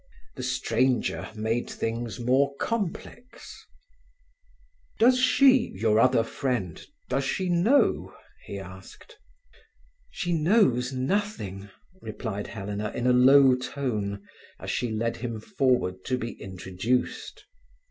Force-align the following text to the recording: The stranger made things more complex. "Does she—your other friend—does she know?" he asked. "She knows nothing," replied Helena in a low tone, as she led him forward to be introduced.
The 0.35 0.41
stranger 0.41 1.29
made 1.35 1.69
things 1.69 2.19
more 2.19 2.55
complex. 2.55 3.67
"Does 4.97 5.19
she—your 5.19 5.99
other 5.99 6.23
friend—does 6.23 7.23
she 7.23 7.49
know?" 7.49 8.15
he 8.47 8.57
asked. 8.57 9.19
"She 10.09 10.33
knows 10.33 10.91
nothing," 10.91 11.69
replied 12.01 12.47
Helena 12.47 12.89
in 12.95 13.05
a 13.05 13.13
low 13.13 13.53
tone, 13.55 14.27
as 14.59 14.71
she 14.71 14.89
led 14.89 15.17
him 15.17 15.39
forward 15.39 16.03
to 16.05 16.17
be 16.17 16.31
introduced. 16.31 17.45